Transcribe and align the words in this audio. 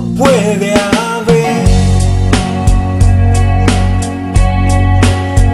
puede 0.00 0.74
haber. 0.74 1.68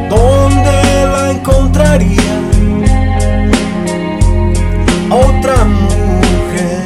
¿Dónde 0.09 1.07
la 1.13 1.31
encontraría 1.31 2.41
otra 5.11 5.65
mujer? 5.65 6.83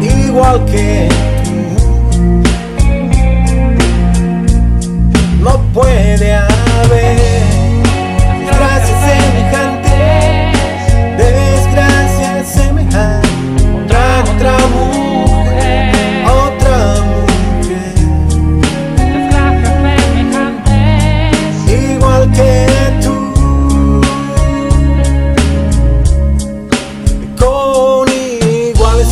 Igual 0.00 0.64
que 0.66 1.08
tú, 1.44 1.52
no 5.42 5.52
puede. 5.72 6.51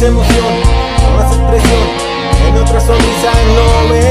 es 0.00 0.06
emoción, 0.06 0.54
más 1.14 1.36
expresión, 1.36 1.88
en 2.48 2.56
otra 2.56 2.80
sonrisa 2.80 3.32
no 3.54 3.88
me 3.90 4.09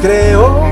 creó 0.00 0.69